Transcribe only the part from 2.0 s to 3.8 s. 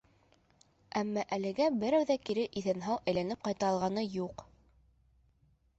ҙә кире иҫән-һау әйләнеп ҡайта